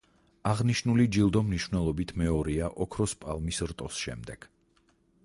[0.51, 4.49] აღნიშნული ჯილდო მნიშვნელობით მეორეა ოქროს პალმის რტოს შემდეგ.